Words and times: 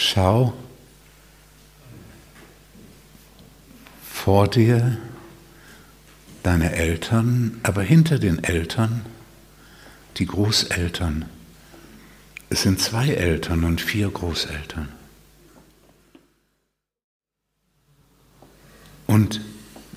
Schau 0.00 0.54
vor 4.08 4.46
dir 4.46 4.96
deine 6.44 6.70
Eltern, 6.72 7.58
aber 7.64 7.82
hinter 7.82 8.20
den 8.20 8.44
Eltern 8.44 9.04
die 10.18 10.26
Großeltern. 10.26 11.24
Es 12.48 12.62
sind 12.62 12.80
zwei 12.80 13.08
Eltern 13.08 13.64
und 13.64 13.80
vier 13.80 14.08
Großeltern. 14.08 14.88
Und 19.08 19.40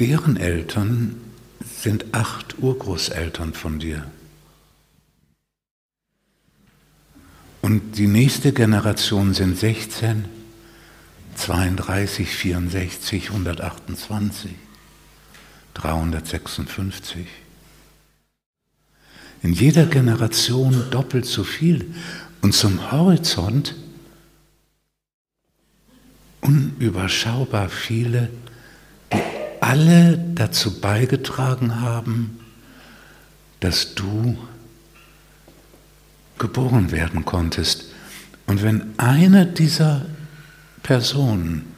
deren 0.00 0.38
Eltern 0.38 1.20
sind 1.60 2.14
acht 2.14 2.58
Urgroßeltern 2.58 3.52
von 3.52 3.78
dir. 3.78 4.10
Und 7.72 7.96
die 7.96 8.06
nächste 8.06 8.52
Generation 8.52 9.32
sind 9.32 9.58
16, 9.58 10.26
32, 11.36 12.28
64, 12.28 13.30
128, 13.30 14.50
356. 15.72 17.26
In 19.42 19.54
jeder 19.54 19.86
Generation 19.86 20.84
doppelt 20.90 21.24
so 21.24 21.44
viel. 21.44 21.94
Und 22.42 22.52
zum 22.52 22.92
Horizont 22.92 23.74
unüberschaubar 26.42 27.70
viele, 27.70 28.28
die 29.14 29.22
alle 29.62 30.18
dazu 30.34 30.78
beigetragen 30.78 31.80
haben, 31.80 32.38
dass 33.60 33.94
du 33.94 34.36
geboren 36.42 36.90
werden 36.90 37.24
konntest. 37.24 37.84
Und 38.48 38.62
wenn 38.64 38.98
eine 38.98 39.46
dieser 39.46 40.04
Personen 40.82 41.72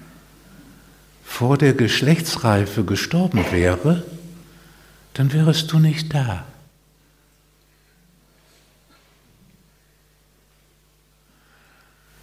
vor 1.22 1.58
der 1.58 1.74
Geschlechtsreife 1.74 2.82
gestorben 2.82 3.44
wäre, 3.52 4.04
dann 5.12 5.34
wärest 5.34 5.70
du 5.70 5.78
nicht 5.78 6.14
da. 6.14 6.46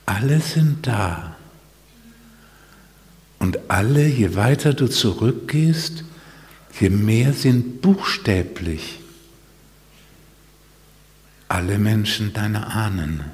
Alle 0.07 0.39
sind 0.39 0.87
da. 0.87 1.35
Und 3.37 3.69
alle, 3.69 4.07
je 4.07 4.35
weiter 4.35 4.73
du 4.73 4.87
zurückgehst, 4.87 6.03
je 6.79 6.89
mehr 6.89 7.33
sind 7.33 7.81
buchstäblich 7.81 9.00
alle 11.51 11.77
Menschen 11.77 12.31
deine 12.31 12.67
Ahnen. 12.67 13.25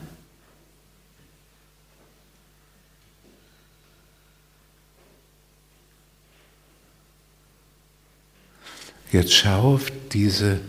Jetzt 9.11 9.35
schau 9.35 9.75
auf 9.75 9.91
diese 10.11 10.59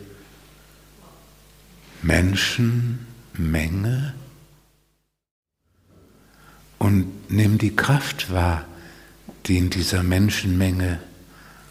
Menschenmenge 2.03 4.13
und 6.77 7.31
nimm 7.31 7.57
die 7.57 7.75
Kraft 7.75 8.31
wahr, 8.31 8.67
die 9.47 9.57
in 9.57 9.71
dieser 9.71 10.03
Menschenmenge 10.03 11.01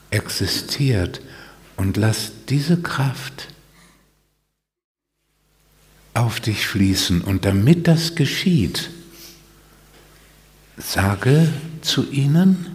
existiert 0.09 1.21
und 1.75 1.97
lass 1.97 2.31
diese 2.49 2.81
Kraft 2.81 3.49
auf 6.17 6.39
dich 6.39 6.67
fließen. 6.67 7.22
Und 7.22 7.45
damit 7.45 7.88
das 7.88 8.16
geschieht, 8.16 8.89
sage 10.78 11.47
zu 11.81 12.09
ihnen, 12.11 12.67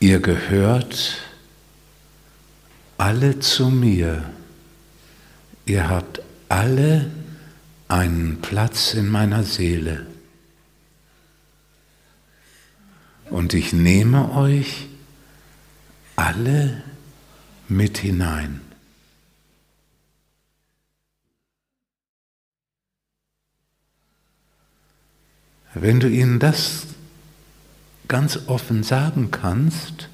ihr 0.00 0.20
gehört 0.20 1.18
alle 2.96 3.38
zu 3.38 3.70
mir, 3.70 4.28
ihr 5.66 5.88
habt 5.88 6.22
alle 6.48 7.10
einen 7.86 8.40
Platz 8.40 8.94
in 8.94 9.08
meiner 9.08 9.44
Seele. 9.44 10.06
Und 13.30 13.54
ich 13.54 13.72
nehme 13.72 14.32
euch 14.32 14.86
alle 16.16 16.82
mit 17.68 17.98
hinein. 17.98 18.67
Wenn 25.80 26.00
du 26.00 26.08
ihnen 26.08 26.40
das 26.40 26.86
ganz 28.08 28.48
offen 28.48 28.82
sagen 28.82 29.30
kannst, 29.30 30.08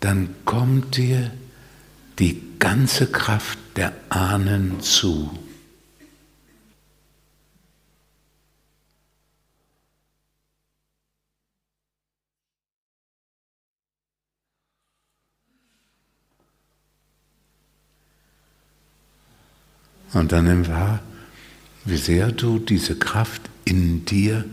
dann 0.00 0.34
kommt 0.44 0.96
dir 0.96 1.30
die 2.18 2.40
ganze 2.58 3.06
Kraft 3.06 3.58
der 3.76 3.92
Ahnen 4.08 4.80
zu. 4.80 5.30
Und 20.14 20.32
dann 20.32 20.44
nimm 20.44 20.66
wahr, 20.66 21.00
wie 21.84 21.96
sehr 21.96 22.30
du 22.32 22.58
diese 22.58 22.96
Kraft 22.96 23.42
in 23.64 24.04
dir 24.04 24.44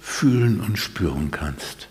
fühlen 0.00 0.60
und 0.60 0.78
spüren 0.78 1.30
kannst. 1.30 1.88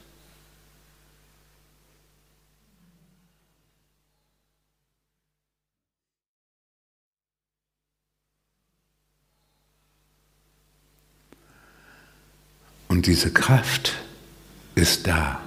Und 12.88 13.06
diese 13.06 13.31
Kraft 13.31 13.94
ist 14.74 15.06
da, 15.06 15.41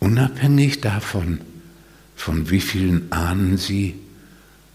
unabhängig 0.00 0.80
davon, 0.80 1.40
von 2.16 2.50
wie 2.50 2.60
vielen 2.60 3.10
Ahnen 3.10 3.56
sie 3.56 3.94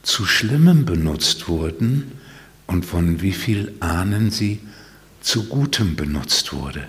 zu 0.01 0.25
Schlimmem 0.25 0.85
benutzt 0.85 1.47
wurden 1.47 2.11
und 2.67 2.85
von 2.85 3.21
wie 3.21 3.31
viel 3.31 3.73
Ahnen 3.79 4.29
sie 4.29 4.59
zu 5.21 5.47
Gutem 5.47 5.95
benutzt 5.95 6.53
wurde. 6.53 6.87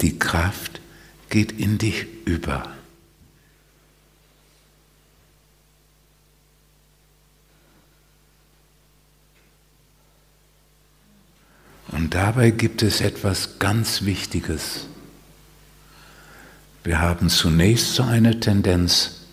Die 0.00 0.18
Kraft 0.18 0.80
geht 1.28 1.52
in 1.52 1.78
dich 1.78 2.06
über. 2.24 2.70
Und 11.88 12.14
dabei 12.14 12.50
gibt 12.50 12.82
es 12.82 13.00
etwas 13.00 13.58
ganz 13.58 14.02
Wichtiges. 14.02 14.86
Wir 16.82 17.00
haben 17.00 17.30
zunächst 17.30 17.94
so 17.94 18.02
eine 18.02 18.40
Tendenz, 18.40 19.23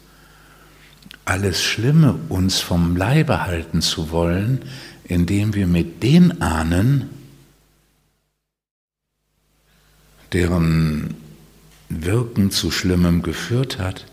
alles 1.32 1.64
Schlimme 1.64 2.20
uns 2.28 2.60
vom 2.60 2.98
Leibe 2.98 3.46
halten 3.46 3.82
zu 3.82 4.12
wollen, 4.12 4.64
indem 5.06 5.54
wir 5.54 5.66
mit 5.66 6.04
den 6.04 6.42
Ahnen, 6.42 7.10
deren 10.34 11.16
Wirken 11.88 12.52
zu 12.52 12.70
Schlimmem 12.70 13.22
geführt 13.22 13.80
hat, 13.80 14.08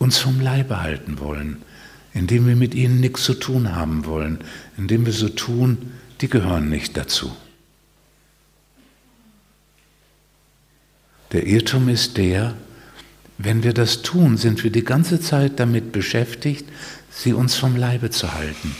uns 0.00 0.18
vom 0.18 0.40
Leibe 0.40 0.82
halten 0.82 1.20
wollen, 1.20 1.62
indem 2.12 2.48
wir 2.48 2.56
mit 2.56 2.74
ihnen 2.74 2.98
nichts 2.98 3.22
zu 3.22 3.34
tun 3.34 3.76
haben 3.76 4.04
wollen, 4.04 4.40
indem 4.76 5.06
wir 5.06 5.12
so 5.12 5.28
tun, 5.28 5.92
die 6.20 6.28
gehören 6.28 6.68
nicht 6.68 6.96
dazu. 6.96 7.36
Der 11.30 11.46
Irrtum 11.46 11.88
ist 11.88 12.16
der, 12.16 12.56
wenn 13.38 13.62
wir 13.62 13.74
das 13.74 14.02
tun, 14.02 14.36
sind 14.36 14.64
wir 14.64 14.70
die 14.70 14.84
ganze 14.84 15.20
Zeit 15.20 15.60
damit 15.60 15.92
beschäftigt, 15.92 16.66
sie 17.10 17.32
uns 17.32 17.54
vom 17.54 17.76
Leibe 17.76 18.10
zu 18.10 18.32
halten. 18.32 18.74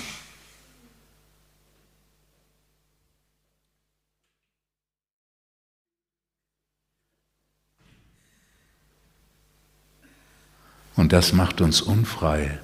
Und 10.96 11.12
das 11.12 11.34
macht 11.34 11.60
uns 11.60 11.82
unfrei. 11.82 12.58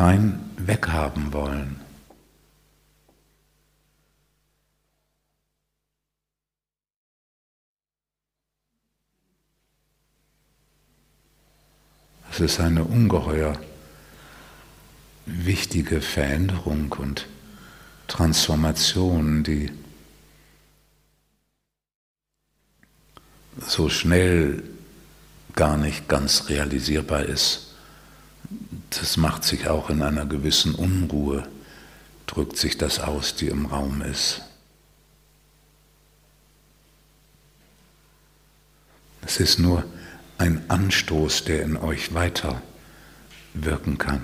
kein 0.00 0.40
Weghaben 0.56 1.30
wollen. 1.34 1.78
Es 12.30 12.40
ist 12.40 12.60
eine 12.60 12.84
ungeheuer 12.84 13.60
wichtige 15.26 16.00
Veränderung 16.00 16.92
und 16.92 17.26
Transformation, 18.06 19.44
die 19.44 19.70
so 23.58 23.90
schnell 23.90 24.62
gar 25.54 25.76
nicht 25.76 26.08
ganz 26.08 26.48
realisierbar 26.48 27.24
ist. 27.24 27.69
Das 28.90 29.16
macht 29.16 29.44
sich 29.44 29.68
auch 29.68 29.90
in 29.90 30.02
einer 30.02 30.26
gewissen 30.26 30.74
Unruhe, 30.74 31.46
drückt 32.26 32.56
sich 32.56 32.76
das 32.76 32.98
aus, 32.98 33.36
die 33.36 33.46
im 33.46 33.66
Raum 33.66 34.02
ist. 34.02 34.42
Es 39.22 39.38
ist 39.38 39.58
nur 39.58 39.84
ein 40.38 40.68
Anstoß, 40.68 41.44
der 41.44 41.62
in 41.62 41.76
euch 41.76 42.14
weiter 42.14 42.62
wirken 43.54 43.98
kann. 43.98 44.22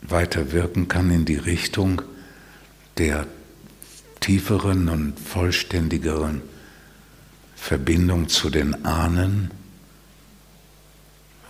Weiter 0.00 0.52
wirken 0.52 0.88
kann 0.88 1.10
in 1.10 1.24
die 1.24 1.36
Richtung 1.36 2.02
der 2.98 3.26
tieferen 4.20 4.88
und 4.88 5.18
vollständigeren 5.18 6.42
Verbindung 7.56 8.28
zu 8.28 8.50
den 8.50 8.84
Ahnen, 8.84 9.50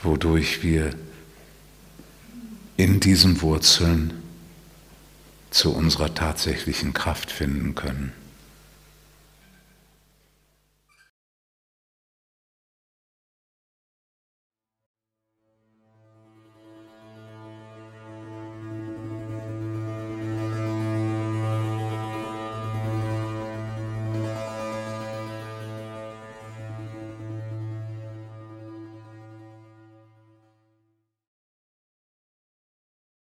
wodurch 0.04 0.62
wir 0.62 0.90
in 2.76 3.00
diesen 3.00 3.40
Wurzeln 3.42 4.12
zu 5.50 5.74
unserer 5.74 6.14
tatsächlichen 6.14 6.92
Kraft 6.92 7.30
finden 7.30 7.74
können. 7.74 8.12